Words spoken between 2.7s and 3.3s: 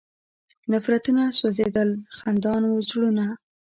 زړونه